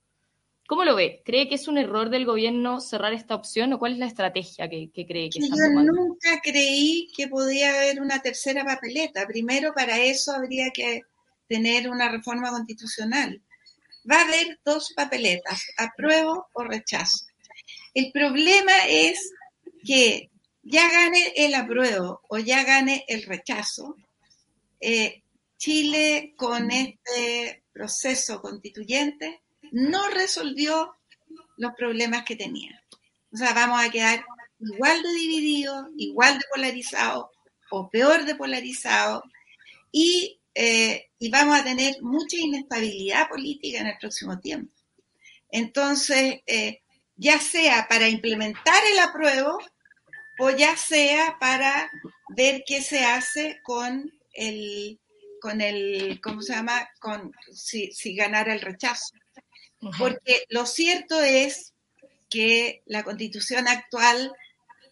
¿Cómo 0.67 0.86
lo 0.86 0.96
ve? 0.96 1.22
¿Cree 1.25 1.50
que 1.50 1.55
es 1.55 1.67
un 1.67 1.77
error 1.77 2.10
del 2.10 2.25
gobierno 2.25 2.79
cerrar 2.79 3.13
esta 3.13 3.36
opción 3.36 3.74
o 3.74 3.79
cuál 3.79 3.93
es 3.93 3.98
la 4.00 4.08
estrategia 4.08 4.70
que, 4.70 4.89
cree 4.93 5.29
que 5.29 5.39
está 5.39 5.55
Yo 5.55 5.84
nunca 5.84 6.39
creí 6.41 7.10
que 7.15 7.27
podía 7.27 7.70
haber 7.70 8.01
una 8.01 8.22
tercera 8.22 8.63
papeleta. 8.63 9.27
Primero, 9.27 9.74
para 9.74 10.00
eso 10.00 10.32
habría 10.32 10.72
que 10.72 11.01
tener 11.50 11.89
una 11.89 12.10
reforma 12.10 12.50
constitucional. 12.50 13.41
Va 14.10 14.22
a 14.22 14.24
haber 14.24 14.60
dos 14.63 14.93
papeletas, 14.96 15.65
apruebo 15.77 16.48
o 16.53 16.63
rechazo. 16.63 17.25
El 17.93 18.12
problema 18.12 18.74
es 18.88 19.32
que 19.86 20.29
ya 20.63 20.89
gane 20.89 21.34
el 21.36 21.55
apruebo 21.55 22.22
o 22.29 22.38
ya 22.38 22.63
gane 22.63 23.03
el 23.10 23.24
rechazo, 23.24 23.98
eh, 24.79 25.22
Chile 25.58 26.34
con 26.38 26.72
este 26.72 27.63
proceso 27.72 28.41
constituyente 28.41 29.42
no 29.73 30.07
resolvió 30.09 30.95
los 31.57 31.73
problemas 31.73 32.23
que 32.23 32.35
tenía. 32.35 32.79
O 33.31 33.37
sea, 33.37 33.53
vamos 33.53 33.83
a 33.83 33.89
quedar 33.89 34.23
igual 34.59 35.01
de 35.01 35.09
divididos, 35.09 35.87
igual 35.97 36.37
de 36.37 36.45
polarizados 36.53 37.25
o 37.71 37.89
peor 37.89 38.23
de 38.25 38.35
polarizados 38.35 39.23
y, 39.91 40.39
eh, 40.53 41.09
y 41.17 41.29
vamos 41.31 41.59
a 41.59 41.63
tener 41.63 41.95
mucha 42.01 42.37
inestabilidad 42.37 43.27
política 43.27 43.79
en 43.79 43.87
el 43.87 43.97
próximo 43.97 44.39
tiempo. 44.39 44.71
Entonces, 45.49 46.41
eh, 46.45 46.81
ya 47.15 47.39
sea 47.39 47.87
para 47.89 48.07
implementar 48.07 48.83
el 48.91 48.99
apruebo 48.99 49.57
o 50.37 50.49
ya 50.51 50.77
sea 50.77 51.37
para 51.39 51.89
ver 52.29 52.63
qué 52.67 52.83
se 52.83 53.05
hace 53.05 53.59
con 53.63 54.11
el, 54.33 54.99
con 55.41 55.61
el, 55.61 56.21
¿cómo 56.21 56.43
se 56.43 56.53
llama? 56.53 56.87
Con, 56.99 57.31
si, 57.51 57.91
si 57.91 58.15
ganara 58.15 58.53
el 58.53 58.61
rechazo. 58.61 59.15
Porque 59.97 60.45
lo 60.49 60.65
cierto 60.65 61.21
es 61.21 61.73
que 62.29 62.81
la 62.85 63.03
constitución 63.03 63.67
actual 63.67 64.33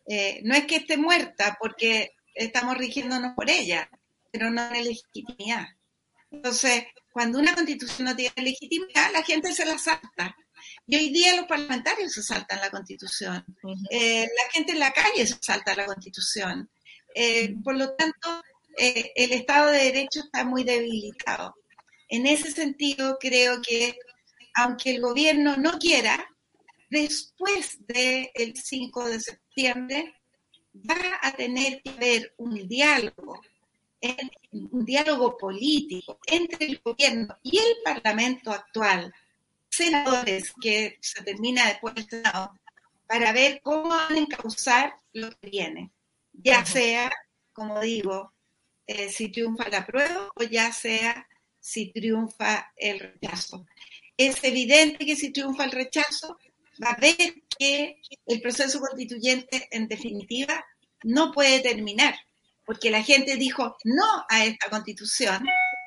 eh, 0.08 0.42
no 0.44 0.56
es 0.56 0.66
que 0.66 0.78
esté 0.78 0.98
muerta, 0.98 1.58
porque 1.60 2.12
estamos 2.34 2.78
rigiéndonos 2.78 3.34
por 3.36 3.50
ella, 3.50 3.90
pero 4.32 4.50
no 4.50 4.70
tiene 4.70 4.90
legitimidad. 4.90 5.68
Entonces, 6.32 6.86
cuando 7.12 7.40
una 7.40 7.54
constitución 7.54 8.06
no 8.06 8.16
tiene 8.16 8.34
legitimidad, 8.38 9.12
la 9.12 9.24
gente 9.24 9.54
se 9.54 9.66
la 9.66 9.78
salta. 9.78 10.36
Y 10.88 10.96
hoy 10.96 11.10
día 11.10 11.36
los 11.36 11.46
parlamentarios 11.46 12.14
se 12.14 12.24
saltan 12.24 12.60
la 12.60 12.70
constitución. 12.70 13.44
Eh, 13.90 14.22
la 14.24 14.52
gente 14.52 14.72
en 14.72 14.80
la 14.80 14.92
calle 14.92 15.26
se 15.26 15.38
salta 15.42 15.76
la 15.76 15.86
constitución. 15.86 16.70
Eh, 17.14 17.56
por 17.64 17.76
lo 17.76 17.94
tanto, 17.96 18.44
eh, 18.78 19.12
el 19.16 19.34
Estado 19.34 19.72
de 19.72 19.84
Derecho 19.84 20.22
está 20.22 20.46
muy 20.46 20.64
debilitado. 20.64 21.56
En 22.08 22.28
ese 22.28 22.52
sentido, 22.52 23.18
creo 23.20 23.62
que 23.62 23.98
aunque 24.54 24.92
el 24.92 25.02
gobierno 25.02 25.58
no 25.58 25.78
quiera, 25.80 26.28
después 26.90 27.78
del 27.88 28.56
5 28.56 29.10
de 29.10 29.20
septiembre 29.20 30.16
va 30.74 31.20
a 31.22 31.32
tener 31.34 31.82
que 31.82 31.90
haber 31.90 32.34
un 32.38 32.68
diálogo, 32.68 33.42
un 34.52 34.86
diálogo 34.86 35.38
político 35.38 36.20
entre 36.26 36.66
el 36.66 36.82
gobierno 36.84 37.38
y 37.44 37.58
el 37.58 37.78
Parlamento 37.84 38.52
actual 38.52 39.14
senadores 39.70 40.54
que 40.62 40.98
se 41.02 41.24
termina 41.24 41.68
después 41.68 41.96
del 41.96 42.10
Senado 42.10 42.60
para 43.08 43.32
ver 43.32 43.62
cómo 43.62 43.90
van 43.90 44.14
a 44.14 44.18
encauzar 44.18 44.94
lo 45.14 45.32
que 45.32 45.50
viene, 45.50 45.92
ya 46.34 46.66
sea, 46.66 47.12
como 47.54 47.80
digo, 47.82 48.34
eh, 48.88 49.10
si 49.10 49.30
triunfa 49.30 49.70
la 49.70 49.86
prueba 49.86 50.30
o 50.36 50.44
ya 50.44 50.72
sea 50.72 51.28
si 51.60 51.92
triunfa 51.92 52.72
el 52.76 53.00
rechazo. 53.00 53.66
Es 54.24 54.44
evidente 54.44 55.04
que 55.04 55.16
si 55.16 55.32
triunfa 55.32 55.64
el 55.64 55.72
rechazo, 55.72 56.38
va 56.84 56.92
a 56.92 57.00
ver 57.00 57.16
que 57.58 58.00
el 58.28 58.40
proceso 58.40 58.80
constituyente, 58.80 59.68
en 59.72 59.88
definitiva, 59.88 60.64
no 61.02 61.32
puede 61.32 61.60
terminar, 61.62 62.14
porque 62.64 62.92
la 62.92 63.02
gente 63.02 63.36
dijo 63.36 63.76
no 63.84 64.06
a 64.30 64.46
esta 64.46 64.70
constitución 64.70 65.44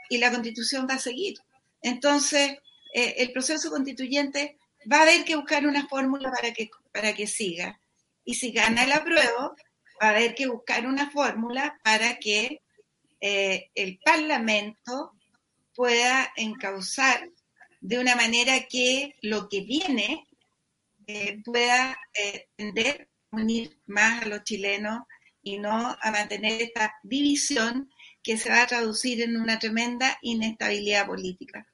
y 0.09 0.19
la 0.19 0.33
constitución 0.33 0.89
va 0.91 0.95
a 0.95 0.99
seguir. 0.99 1.37
Entonces, 1.81 2.59
eh, 2.93 3.15
el 3.19 3.31
proceso 3.31 3.71
constituyente 3.71 4.59
va 4.93 4.99
a 4.99 5.03
haber 5.03 5.25
que 5.25 5.37
buscar 5.37 5.65
una 5.65 5.87
fórmula 5.87 6.33
para 6.33 6.53
que, 6.53 6.71
para 6.93 7.15
que 7.15 7.29
siga. 7.29 7.79
Y 8.25 8.35
si 8.35 8.51
gana 8.51 8.83
el 8.83 8.91
apruebo, 8.91 9.55
va 10.03 10.09
a 10.09 10.11
haber 10.11 10.35
que 10.35 10.49
buscar 10.49 10.89
una 10.89 11.09
fórmula 11.09 11.79
para 11.85 12.19
que 12.19 12.63
eh, 13.21 13.71
el 13.77 14.01
Parlamento 14.05 15.13
pueda 15.73 16.33
encauzar 16.35 17.31
de 17.85 17.99
una 17.99 18.17
manera 18.17 18.61
que 18.67 19.15
lo 19.21 19.47
que 19.47 19.61
viene 19.61 20.27
eh, 21.07 21.43
pueda 21.45 21.95
tender 22.57 23.11
a 23.31 23.37
unir 23.37 23.79
más 23.85 24.23
a 24.23 24.27
los 24.27 24.43
chilenos 24.43 25.01
y 25.43 25.59
no 25.59 25.95
a 26.01 26.11
mantener 26.11 26.63
esta 26.63 26.95
división 27.03 27.91
que 28.23 28.39
se 28.39 28.49
va 28.49 28.63
a 28.63 28.67
traducir 28.67 29.21
en 29.21 29.37
una 29.37 29.59
tremenda 29.59 30.17
inestabilidad 30.23 31.07
política. 31.07 31.67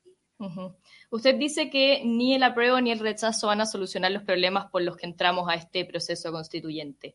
Usted 1.10 1.36
dice 1.36 1.70
que 1.70 2.02
ni 2.04 2.34
el 2.34 2.42
apruebo 2.42 2.80
ni 2.80 2.90
el 2.90 2.98
rechazo 2.98 3.46
van 3.46 3.60
a 3.60 3.66
solucionar 3.66 4.10
los 4.10 4.24
problemas 4.24 4.68
por 4.68 4.82
los 4.82 4.96
que 4.96 5.06
entramos 5.06 5.48
a 5.48 5.54
este 5.54 5.84
proceso 5.84 6.32
constituyente. 6.32 7.14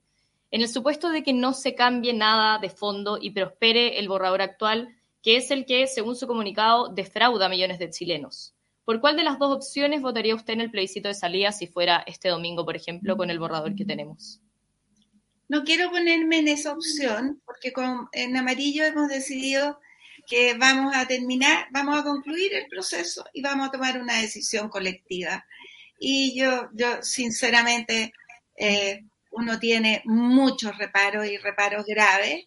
En 0.52 0.62
el 0.62 0.70
supuesto 0.70 1.10
de 1.10 1.22
que 1.22 1.34
no 1.34 1.52
se 1.52 1.75
cambie 1.75 2.14
nada 2.14 2.60
de 2.60 2.70
fondo 2.70 3.18
y 3.22 3.32
prospere 3.32 4.00
el 4.00 4.08
borrador 4.08 4.42
actual, 4.42 4.96
que 5.22 5.36
es 5.36 5.52
el 5.52 5.66
que, 5.66 5.86
según 5.88 6.16
su 6.16 6.28
comunicado, 6.28 6.88
defrauda 6.88 7.48
a 7.48 7.50
millones 7.50 7.78
de 7.78 7.90
chilenos. 7.90 8.54
¿Por 8.86 9.01
cuál 9.01 9.18
de 9.18 9.24
las 9.24 9.39
dos 9.39 9.56
opciones 9.56 10.01
votaría 10.01 10.36
usted 10.36 10.54
en 10.54 10.62
el 10.62 10.72
plebiscito 10.72 11.08
de 11.08 11.15
salida 11.15 11.51
si 11.51 11.65
fuera 11.65 12.04
este 12.06 12.30
domingo, 12.30 12.63
por 12.63 12.75
ejemplo, 12.75 13.18
con 13.18 13.32
el 13.32 13.39
borrador 13.39 13.75
que 13.75 13.84
tenemos? 13.84 14.39
No 15.50 15.63
quiero 15.63 15.89
ponerme 15.89 16.39
en 16.39 16.48
esa 16.48 16.72
opción, 16.72 17.42
porque 17.46 17.74
con, 17.74 18.08
en 18.12 18.38
amarillo 18.38 18.84
hemos 18.86 19.10
decidido 19.10 19.80
que 20.27 20.56
vamos 20.56 20.96
a 20.96 21.08
terminar, 21.08 21.68
vamos 21.72 22.00
a 22.00 22.04
concluir 22.04 22.54
el 22.54 22.68
proceso 22.68 23.25
y 23.34 23.42
vamos 23.42 23.68
a 23.68 23.72
tomar 23.72 24.00
una 24.00 24.22
decisión 24.22 24.70
colectiva. 24.70 25.46
Y 26.00 26.39
yo, 26.39 26.70
yo 26.74 27.01
sinceramente, 27.01 28.13
eh, 28.56 29.01
uno 29.32 29.60
tiene 29.60 30.01
muchos 30.06 30.77
reparos 30.77 31.27
y 31.27 31.38
reparos 31.38 31.86
graves, 31.86 32.46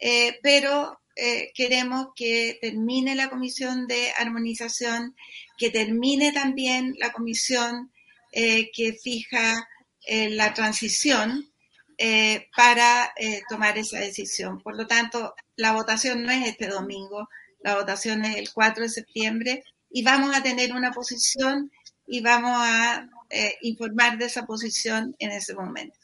eh, 0.00 0.38
pero 0.42 1.00
eh, 1.16 1.50
queremos 1.54 2.08
que 2.14 2.58
termine 2.60 3.14
la 3.14 3.30
comisión 3.30 3.86
de 3.86 4.12
armonización, 4.18 5.16
que 5.58 5.70
termine 5.70 6.32
también 6.32 6.94
la 6.98 7.12
comisión 7.12 7.90
que 8.32 8.92
fija 9.02 9.66
la 10.06 10.52
transición 10.52 11.50
eh, 11.98 12.48
para 12.54 13.14
eh, 13.16 13.40
tomar 13.48 13.78
esa 13.78 13.98
decisión. 13.98 14.60
Por 14.60 14.76
lo 14.76 14.86
tanto, 14.86 15.34
la 15.56 15.72
votación 15.72 16.24
no 16.24 16.30
es 16.30 16.46
este 16.46 16.66
domingo, 16.66 17.30
la 17.60 17.74
votación 17.74 18.22
es 18.26 18.36
el 18.36 18.52
4 18.52 18.82
de 18.82 18.88
septiembre 18.90 19.64
y 19.90 20.02
vamos 20.02 20.36
a 20.36 20.42
tener 20.42 20.74
una 20.74 20.92
posición 20.92 21.70
y 22.06 22.20
vamos 22.20 22.52
a 22.54 23.08
eh, 23.30 23.54
informar 23.62 24.18
de 24.18 24.26
esa 24.26 24.44
posición 24.44 25.16
en 25.18 25.32
ese 25.32 25.54
momento. 25.54 25.98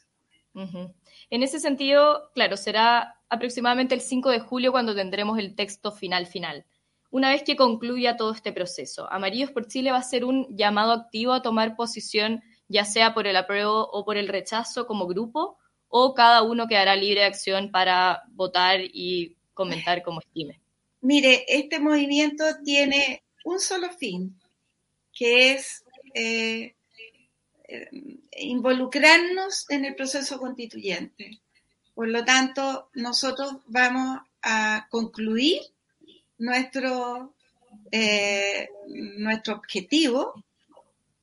En 0.55 1.43
ese 1.43 1.59
sentido, 1.59 2.29
claro, 2.33 2.57
será 2.57 3.19
aproximadamente 3.29 3.95
el 3.95 4.01
5 4.01 4.29
de 4.29 4.39
julio 4.39 4.71
cuando 4.71 4.93
tendremos 4.95 5.39
el 5.39 5.55
texto 5.55 5.91
final 5.91 6.27
final. 6.27 6.65
Una 7.09 7.29
vez 7.29 7.43
que 7.43 7.55
concluya 7.55 8.17
todo 8.17 8.33
este 8.33 8.51
proceso, 8.51 9.11
Amarillos 9.11 9.51
por 9.51 9.67
Chile 9.67 9.91
va 9.91 9.97
a 9.97 10.03
ser 10.03 10.25
un 10.25 10.47
llamado 10.55 10.91
activo 10.91 11.33
a 11.33 11.41
tomar 11.41 11.75
posición, 11.75 12.41
ya 12.67 12.85
sea 12.85 13.13
por 13.13 13.27
el 13.27 13.35
apruebo 13.35 13.87
o 13.91 14.03
por 14.03 14.17
el 14.17 14.27
rechazo 14.27 14.87
como 14.87 15.07
grupo, 15.07 15.57
o 15.89 16.15
cada 16.15 16.41
uno 16.41 16.67
quedará 16.67 16.95
libre 16.95 17.21
de 17.21 17.27
acción 17.27 17.69
para 17.69 18.23
votar 18.31 18.79
y 18.81 19.37
comentar 19.53 20.01
como 20.01 20.21
estime. 20.21 20.59
Mire, 21.01 21.45
este 21.47 21.79
movimiento 21.79 22.43
tiene 22.63 23.23
un 23.45 23.59
solo 23.59 23.89
fin, 23.89 24.39
que 25.11 25.53
es 25.53 25.83
eh, 26.15 26.75
involucrarnos 28.37 29.65
en 29.69 29.85
el 29.85 29.95
proceso 29.95 30.39
constituyente. 30.39 31.39
Por 31.93 32.09
lo 32.09 32.25
tanto, 32.25 32.89
nosotros 32.93 33.57
vamos 33.67 34.19
a 34.41 34.87
concluir 34.89 35.61
nuestro, 36.37 37.33
eh, 37.91 38.69
nuestro 38.87 39.55
objetivo 39.55 40.43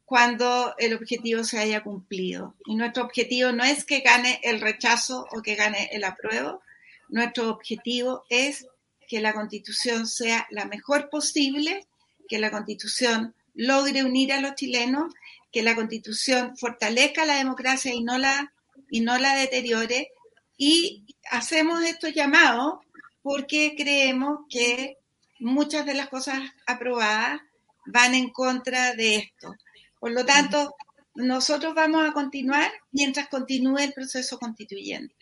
cuando 0.04 0.74
el 0.78 0.94
objetivo 0.94 1.44
se 1.44 1.58
haya 1.58 1.82
cumplido. 1.82 2.54
Y 2.66 2.74
nuestro 2.74 3.04
objetivo 3.04 3.52
no 3.52 3.62
es 3.62 3.84
que 3.84 4.00
gane 4.00 4.40
el 4.42 4.60
rechazo 4.60 5.26
o 5.30 5.42
que 5.42 5.54
gane 5.54 5.88
el 5.92 6.02
apruebo, 6.02 6.62
nuestro 7.08 7.50
objetivo 7.50 8.24
es 8.28 8.66
que 9.08 9.20
la 9.20 9.32
constitución 9.32 10.06
sea 10.06 10.46
la 10.50 10.64
mejor 10.64 11.10
posible, 11.10 11.86
que 12.28 12.38
la 12.38 12.50
constitución 12.50 13.34
logre 13.54 14.04
unir 14.04 14.32
a 14.32 14.40
los 14.40 14.54
chilenos, 14.54 15.12
que 15.52 15.62
la 15.62 15.74
constitución 15.74 16.56
fortalezca 16.56 17.24
la 17.24 17.36
democracia 17.36 17.92
y 17.92 18.02
no 18.02 18.18
la, 18.18 18.52
y 18.90 19.00
no 19.00 19.18
la 19.18 19.34
deteriore. 19.34 20.10
Y 20.56 21.06
hacemos 21.30 21.82
estos 21.84 22.14
llamados 22.14 22.80
porque 23.22 23.74
creemos 23.76 24.40
que 24.48 24.96
muchas 25.38 25.86
de 25.86 25.94
las 25.94 26.08
cosas 26.08 26.40
aprobadas 26.66 27.40
van 27.86 28.14
en 28.14 28.30
contra 28.30 28.94
de 28.94 29.16
esto. 29.16 29.54
Por 29.98 30.12
lo 30.12 30.24
tanto, 30.24 30.74
nosotros 31.14 31.74
vamos 31.74 32.08
a 32.08 32.12
continuar 32.12 32.70
mientras 32.92 33.28
continúe 33.28 33.78
el 33.78 33.92
proceso 33.92 34.38
constituyente. 34.38 35.14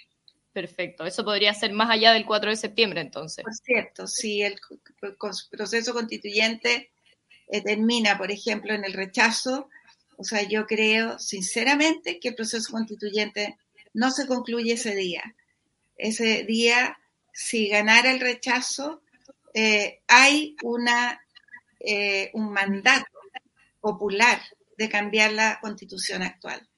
Perfecto, 0.52 1.06
eso 1.06 1.25
podría 1.25 1.54
ser 1.54 1.73
más 1.73 1.90
allá 1.90 2.12
del 2.12 2.26
4 2.26 2.50
de 2.50 2.56
septiembre 2.56 3.00
entonces. 3.00 3.44
Por 3.44 3.54
cierto, 3.54 4.06
si 4.06 4.42
el 4.42 4.58
proceso 5.50 5.92
constituyente 5.92 6.90
eh, 7.49 7.62
termina, 7.62 8.18
por 8.18 8.30
ejemplo, 8.30 8.75
en 8.75 8.85
el 8.85 8.92
rechazo, 8.92 9.68
o 10.18 10.25
sea, 10.25 10.42
yo 10.42 10.66
creo 10.66 11.16
sinceramente 11.20 12.18
que 12.18 12.30
el 12.30 12.34
proceso 12.34 12.72
constituyente 12.72 13.56
no 13.94 14.10
se 14.10 14.26
concluye 14.26 14.72
ese 14.72 14.96
día. 14.96 15.22
Ese 15.96 16.42
día, 16.42 16.98
si 17.32 17.68
ganara 17.68 18.10
el 18.10 18.18
rechazo, 18.18 19.00
eh, 19.54 20.00
hay 20.08 20.56
una, 20.64 21.25
eh, 21.78 22.30
un 22.34 22.52
mandato 22.52 23.06
popular 23.80 24.40
de 24.76 24.88
cambiar 24.88 25.32
la 25.32 25.60
constitución 25.60 26.22
actual. 26.22 26.68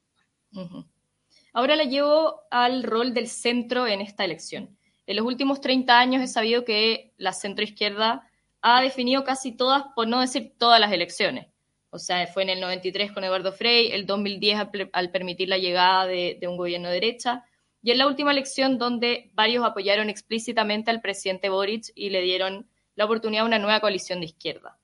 Ahora 1.54 1.76
la 1.76 1.85
llevo 1.85 2.42
al 2.50 2.82
rol 2.82 3.14
del 3.14 3.28
centro 3.28 3.87
en 3.87 4.02
esta 4.02 4.26
elección. 4.26 4.76
En 5.06 5.16
los 5.16 5.25
últimos 5.25 5.62
30 5.62 5.99
años 5.99 6.23
he 6.23 6.28
sabido 6.28 6.66
que 6.66 7.14
la 7.16 7.32
centroizquierda 7.32 8.30
ha 8.61 8.82
definido 8.82 9.25
casi 9.25 9.52
todas, 9.52 9.85
por 9.97 10.06
no 10.09 10.20
decir 10.20 10.52
todas 10.59 10.78
las 10.78 10.92
elecciones. 10.92 11.47
O 11.90 11.99
sea, 11.99 12.26
fue 12.28 12.44
en 12.44 12.50
el 12.50 12.61
93 12.61 13.12
con 13.12 13.25
Eduardo 13.25 13.52
Frey, 13.52 13.90
el 13.92 14.06
2010 14.06 14.59
al, 14.92 15.10
permitir 15.10 15.49
la 15.49 15.58
llegada 15.58 16.06
de, 16.06 16.38
un 16.49 16.56
gobierno 16.56 16.88
de 16.88 16.95
derecha, 16.95 17.45
y 17.82 17.91
en 17.91 17.99
la 17.99 18.06
última 18.06 18.30
elección 18.30 18.78
donde 18.78 19.30
varios 19.34 19.65
apoyaron 19.65 20.08
explícitamente 20.08 20.91
al 20.91 21.00
presidente 21.00 21.49
Boric 21.49 21.86
y 21.95 22.10
le 22.10 22.21
dieron 22.21 22.69
la 22.95 23.06
oportunidad 23.06 23.45
a 23.45 23.47
una 23.47 23.58
nueva 23.58 23.80
coalición 23.80 24.21
de 24.21 24.26
izquierda. 24.26 24.78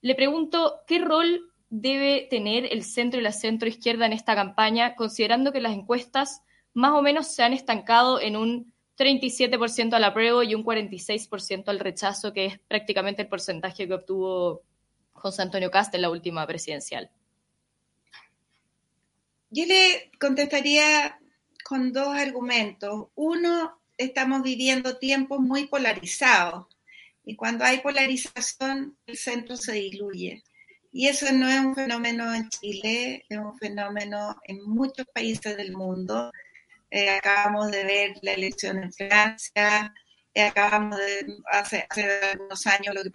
Le 0.00 0.14
pregunto, 0.14 0.80
¿qué 0.86 1.00
rol 1.00 1.50
debe 1.68 2.26
tener 2.30 2.72
el 2.72 2.84
centro 2.84 3.20
y 3.20 3.22
la 3.22 3.32
centroizquierda 3.32 4.06
en 4.06 4.12
esta 4.12 4.34
campaña, 4.34 4.94
considerando 4.94 5.52
que 5.52 5.60
las 5.60 5.72
encuestas 5.72 6.42
más 6.72 6.92
o 6.92 7.02
menos 7.02 7.26
se 7.28 7.42
han 7.42 7.52
estancado 7.52 8.20
en 8.20 8.36
un 8.36 8.72
37% 8.96 9.94
al 9.94 10.04
apruebo 10.04 10.42
y 10.42 10.54
un 10.54 10.64
46% 10.64 11.68
al 11.68 11.78
rechazo, 11.78 12.32
que 12.32 12.46
es 12.46 12.58
prácticamente 12.58 13.22
el 13.22 13.28
porcentaje 13.28 13.86
que 13.86 13.94
obtuvo 13.94 14.62
José 15.20 15.42
Antonio 15.42 15.70
Cast 15.70 15.94
en 15.94 16.02
la 16.02 16.10
última 16.10 16.46
presidencial? 16.46 17.10
Yo 19.50 19.66
le 19.66 20.10
contestaría 20.18 21.18
con 21.64 21.92
dos 21.92 22.16
argumentos. 22.16 23.08
Uno, 23.14 23.80
estamos 23.96 24.42
viviendo 24.42 24.96
tiempos 24.98 25.40
muy 25.40 25.66
polarizados 25.66 26.66
y 27.24 27.36
cuando 27.36 27.64
hay 27.64 27.80
polarización 27.80 28.96
el 29.06 29.16
centro 29.16 29.56
se 29.56 29.72
diluye. 29.72 30.42
Y 30.92 31.06
eso 31.06 31.30
no 31.32 31.48
es 31.48 31.60
un 31.60 31.74
fenómeno 31.74 32.34
en 32.34 32.48
Chile, 32.48 33.24
es 33.28 33.38
un 33.38 33.56
fenómeno 33.58 34.40
en 34.44 34.62
muchos 34.64 35.06
países 35.14 35.56
del 35.56 35.72
mundo. 35.72 36.32
Eh, 36.90 37.10
acabamos 37.10 37.70
de 37.70 37.84
ver 37.84 38.14
la 38.22 38.32
elección 38.32 38.82
en 38.82 38.92
Francia, 38.92 39.94
eh, 40.34 40.42
acabamos 40.42 40.98
de 40.98 41.26
hace, 41.52 41.86
hace 41.88 42.20
algunos 42.32 42.66
años 42.66 42.94
lo 42.94 43.02
que, 43.04 43.10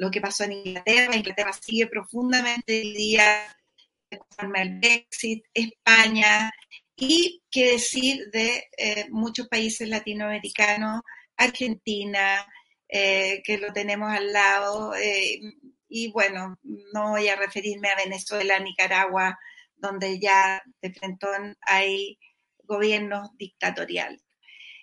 lo 0.00 0.10
que 0.10 0.20
pasó 0.20 0.44
en 0.44 0.52
Inglaterra. 0.52 1.14
Inglaterra 1.14 1.52
sigue 1.52 1.86
profundamente 1.86 2.72
dividida 2.72 3.56
conforme 4.10 4.60
al 4.60 4.78
Brexit, 4.78 5.44
España, 5.52 6.50
y 6.96 7.42
qué 7.50 7.72
decir 7.72 8.30
de 8.30 8.68
eh, 8.76 9.06
muchos 9.10 9.46
países 9.48 9.88
latinoamericanos, 9.88 11.02
Argentina, 11.36 12.46
que 12.88 13.58
lo 13.60 13.72
tenemos 13.72 14.10
al 14.10 14.32
lado, 14.32 14.92
y 15.88 16.10
bueno, 16.10 16.58
no 16.92 17.10
voy 17.10 17.28
a 17.28 17.36
referirme 17.36 17.88
a 17.88 17.96
Venezuela, 17.96 18.58
Nicaragua, 18.58 19.38
donde 19.76 20.18
ya 20.18 20.62
de 20.80 20.92
frente 20.92 21.26
hay 21.62 22.18
gobiernos 22.64 23.36
dictatoriales. 23.36 24.22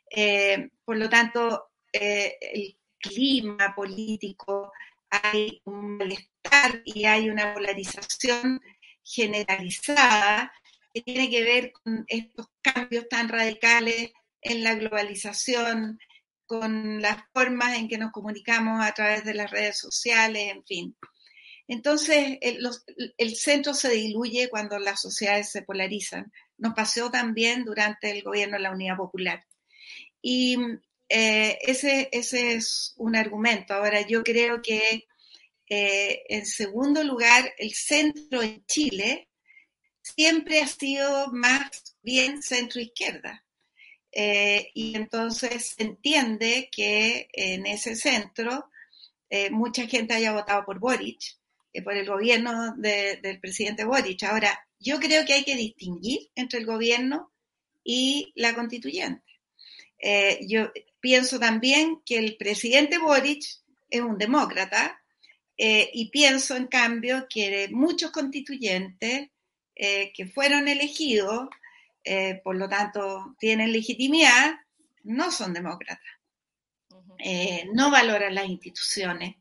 Eh, 0.10 0.70
por 0.84 0.98
lo 0.98 1.10
tanto, 1.10 1.70
eh, 1.94 2.38
el 2.42 2.78
clima 2.98 3.74
político, 3.76 4.72
hay 5.10 5.62
un 5.66 5.98
malestar 5.98 6.82
y 6.86 7.06
hay 7.06 7.30
una 7.30 7.54
polarización 7.54 8.62
generalizada 9.04 10.52
que 10.94 11.02
tiene 11.02 11.30
que 11.30 11.44
ver 11.44 11.72
con 11.72 12.06
estos 12.08 12.48
cambios 12.62 13.08
tan 13.10 13.30
radicales 13.30 14.12
en 14.42 14.64
la 14.64 14.76
globalización, 14.76 16.00
con 16.46 17.02
las 17.02 17.18
formas 17.34 17.78
en 17.78 17.88
que 17.88 17.98
nos 17.98 18.12
comunicamos 18.12 18.84
a 18.84 18.94
través 18.94 19.24
de 19.26 19.34
las 19.34 19.52
redes 19.52 19.78
sociales, 19.78 20.52
en 20.52 20.64
fin. 20.66 20.98
Entonces, 21.68 22.38
el, 22.42 23.36
centro 23.36 23.74
se 23.74 23.90
diluye 23.90 24.50
cuando 24.50 24.80
las 24.80 25.02
sociedades 25.02 25.52
se 25.52 25.64
polarizan. 25.64 26.32
Nos 26.58 26.74
pasó 26.74 27.12
también 27.12 27.66
durante 27.66 28.10
el 28.10 28.24
gobierno 28.24 28.56
de 28.56 28.64
la 28.64 28.72
Unidad 28.72 28.96
Popular. 28.96 29.46
Y 30.22 30.58
eh, 31.10 31.58
ese, 31.62 32.10
ese, 32.12 32.56
es 32.56 32.94
un 32.98 33.16
argumento. 33.16 33.74
Ahora, 33.74 34.02
yo 34.02 34.24
creo 34.24 34.62
que, 34.62 35.08
eh, 35.70 36.24
en 36.30 36.46
segundo 36.46 37.04
lugar, 37.04 37.54
el 37.58 37.74
centro 37.74 38.42
en 38.42 38.66
Chile 38.66 39.30
siempre 40.02 40.62
ha 40.62 40.68
sido 40.68 41.32
más 41.32 41.96
bien 42.02 42.42
centro-izquierda. 42.42 43.46
Eh, 44.12 44.72
y 44.74 44.96
entonces 44.96 45.76
se 45.78 45.84
entiende 45.84 46.70
que 46.72 47.28
en 47.34 47.66
ese 47.68 47.96
centro 47.96 48.70
mucha 49.52 49.86
gente 49.88 50.14
haya 50.14 50.32
votado 50.32 50.64
por 50.66 50.80
Boric, 50.80 51.20
por 51.84 51.94
el 51.94 52.08
gobierno 52.08 52.76
del 52.78 53.40
presidente 53.42 53.84
Boric. 53.84 54.24
Ahora, 54.24 54.58
yo 54.80 55.00
creo 55.00 55.26
que 55.26 55.34
hay 55.34 55.44
que 55.44 55.56
distinguir 55.56 56.30
entre 56.36 56.60
el 56.60 56.66
gobierno 56.66 57.34
y 57.84 58.32
la 58.36 58.56
constituyente. 58.56 59.26
yo 60.48 60.72
pienso 61.08 61.40
también 61.40 62.02
que 62.06 62.18
el 62.18 62.36
presidente 62.36 62.98
Boric 62.98 63.44
es 63.90 64.02
un 64.02 64.18
demócrata 64.18 65.02
y 65.58 66.10
pienso, 66.10 66.56
en 66.56 66.68
cambio, 66.68 67.28
que 67.30 67.70
muchos 67.72 68.12
constituyentes 68.12 69.30
que 69.74 70.32
fueron 70.34 70.68
elegidos 70.68 71.48
eh, 72.10 72.40
por 72.42 72.56
lo 72.56 72.70
tanto 72.70 73.36
tienen 73.38 73.74
legitimidad, 73.74 74.56
no 75.04 75.30
son 75.30 75.54
demócratas, 75.54 76.08
eh, 77.20 77.68
no 77.74 77.92
valoran 77.92 78.34
las 78.34 78.48
instituciones. 78.48 79.36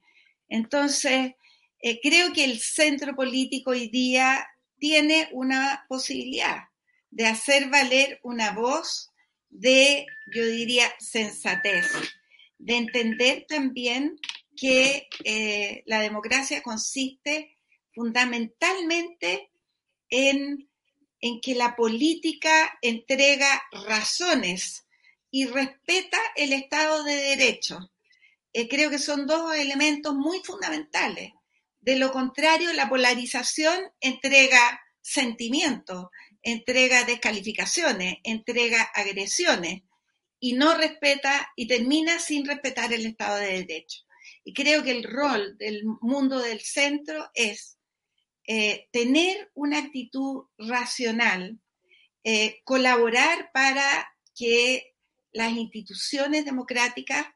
Entonces, 0.48 1.34
eh, 1.78 2.00
creo 2.02 2.32
que 2.32 2.42
el 2.42 2.58
centro 2.58 3.14
político 3.14 3.70
hoy 3.70 3.88
día 3.88 4.48
tiene 4.80 5.28
una 5.30 5.86
posibilidad 5.88 6.64
de 7.10 7.26
hacer 7.26 7.70
valer 7.70 8.18
una 8.24 8.50
voz 8.50 9.12
de, 9.58 10.06
yo 10.26 10.44
diría, 10.44 10.92
sensatez, 10.98 11.86
de 12.58 12.76
entender 12.76 13.46
también 13.48 14.18
que 14.56 15.08
la 15.86 16.00
democracia 16.00 16.62
consiste 16.62 17.58
fundamentalmente 17.92 19.50
en 20.08 20.66
en 21.20 21.40
que 21.40 21.54
la 21.54 21.76
política 21.76 22.78
entrega 22.82 23.62
razones 23.86 24.86
y 25.30 25.46
respeta 25.46 26.18
el 26.36 26.52
Estado 26.52 27.04
de 27.04 27.14
Derecho. 27.14 27.90
Eh, 28.52 28.68
creo 28.68 28.90
que 28.90 28.98
son 28.98 29.26
dos 29.26 29.54
elementos 29.54 30.14
muy 30.14 30.40
fundamentales. 30.44 31.32
De 31.80 31.96
lo 31.96 32.12
contrario, 32.12 32.72
la 32.72 32.88
polarización 32.88 33.76
entrega 34.00 34.80
sentimientos, 35.00 36.06
entrega 36.46 37.02
descalificaciones, 37.02 38.18
entrega 38.22 38.80
agresiones 38.94 39.82
y 40.38 40.52
no 40.52 40.76
respeta 40.76 41.50
y 41.56 41.66
termina 41.66 42.20
sin 42.20 42.46
respetar 42.46 42.92
el 42.92 43.04
Estado 43.04 43.38
de 43.38 43.64
Derecho. 43.64 44.04
Y 44.44 44.54
creo 44.54 44.84
que 44.84 44.92
el 44.92 45.02
rol 45.02 45.58
del 45.58 45.82
mundo 46.00 46.38
del 46.38 46.60
centro 46.60 47.28
es 47.34 47.78
eh, 48.46 48.86
tener 48.92 49.50
una 49.54 49.78
actitud 49.78 50.44
racional, 50.56 51.58
eh, 52.22 52.60
colaborar 52.62 53.50
para 53.52 54.08
que 54.36 54.94
las 55.32 55.52
instituciones 55.52 56.44
democráticas 56.44 57.26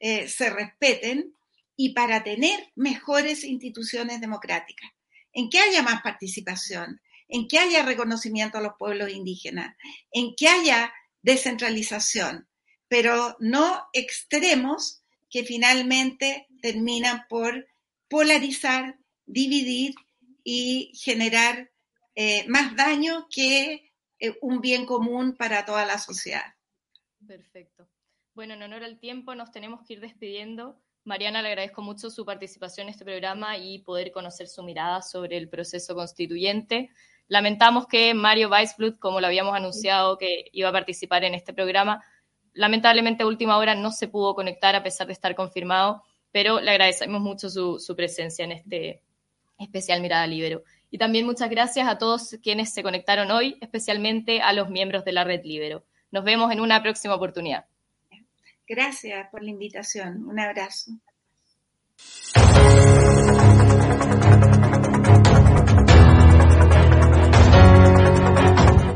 eh, 0.00 0.28
se 0.28 0.50
respeten 0.50 1.34
y 1.76 1.94
para 1.94 2.22
tener 2.22 2.70
mejores 2.74 3.42
instituciones 3.42 4.20
democráticas, 4.20 4.90
en 5.32 5.48
que 5.48 5.60
haya 5.60 5.82
más 5.82 6.02
participación, 6.02 7.00
en 7.30 7.48
que 7.48 7.58
haya 7.58 7.84
reconocimiento 7.84 8.58
a 8.58 8.60
los 8.60 8.74
pueblos 8.78 9.10
indígenas, 9.10 9.76
en 10.12 10.34
que 10.36 10.48
haya 10.48 10.92
descentralización, 11.22 12.48
pero 12.88 13.36
no 13.38 13.88
extremos 13.92 15.02
que 15.30 15.44
finalmente 15.44 16.48
terminan 16.60 17.24
por 17.28 17.66
polarizar, 18.08 18.98
dividir 19.26 19.94
y 20.42 20.92
generar 20.94 21.70
eh, 22.16 22.46
más 22.48 22.74
daño 22.74 23.28
que 23.30 23.92
eh, 24.18 24.36
un 24.42 24.60
bien 24.60 24.84
común 24.84 25.36
para 25.36 25.64
toda 25.64 25.86
la 25.86 25.98
sociedad. 25.98 26.54
Perfecto. 27.26 27.88
Bueno, 28.34 28.54
en 28.54 28.62
honor 28.62 28.82
al 28.82 28.98
tiempo 28.98 29.34
nos 29.34 29.52
tenemos 29.52 29.86
que 29.86 29.94
ir 29.94 30.00
despidiendo. 30.00 30.80
Mariana, 31.04 31.42
le 31.42 31.48
agradezco 31.48 31.82
mucho 31.82 32.10
su 32.10 32.24
participación 32.24 32.88
en 32.88 32.92
este 32.92 33.04
programa 33.04 33.56
y 33.56 33.78
poder 33.78 34.12
conocer 34.12 34.48
su 34.48 34.62
mirada 34.62 35.02
sobre 35.02 35.36
el 35.36 35.48
proceso 35.48 35.94
constituyente. 35.94 36.90
Lamentamos 37.30 37.86
que 37.86 38.12
Mario 38.12 38.50
Weisblut, 38.50 38.98
como 38.98 39.20
lo 39.20 39.28
habíamos 39.28 39.54
anunciado 39.54 40.18
que 40.18 40.46
iba 40.50 40.68
a 40.68 40.72
participar 40.72 41.22
en 41.22 41.34
este 41.34 41.54
programa, 41.54 42.02
lamentablemente 42.54 43.22
a 43.22 43.26
última 43.28 43.56
hora 43.56 43.76
no 43.76 43.92
se 43.92 44.08
pudo 44.08 44.34
conectar 44.34 44.74
a 44.74 44.82
pesar 44.82 45.06
de 45.06 45.12
estar 45.12 45.36
confirmado, 45.36 46.02
pero 46.32 46.58
le 46.58 46.72
agradecemos 46.72 47.20
mucho 47.20 47.48
su, 47.48 47.78
su 47.78 47.94
presencia 47.94 48.44
en 48.44 48.50
este 48.50 49.02
especial 49.60 50.00
Mirada 50.00 50.26
Libero. 50.26 50.64
Y 50.90 50.98
también 50.98 51.24
muchas 51.24 51.48
gracias 51.48 51.86
a 51.86 51.98
todos 51.98 52.36
quienes 52.42 52.74
se 52.74 52.82
conectaron 52.82 53.30
hoy, 53.30 53.56
especialmente 53.60 54.42
a 54.42 54.52
los 54.52 54.68
miembros 54.68 55.04
de 55.04 55.12
la 55.12 55.22
Red 55.22 55.44
Libero. 55.44 55.84
Nos 56.10 56.24
vemos 56.24 56.50
en 56.50 56.60
una 56.60 56.82
próxima 56.82 57.14
oportunidad. 57.14 57.64
Gracias 58.66 59.28
por 59.30 59.44
la 59.44 59.50
invitación. 59.50 60.26
Un 60.26 60.40
abrazo. 60.40 60.90